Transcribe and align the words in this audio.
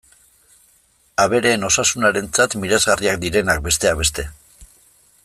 Abereen 1.25 1.67
osasunarentzat 1.67 2.57
miresgarriak 2.63 3.21
direnak, 3.27 3.63
besteak 3.69 4.01
beste. 4.05 4.27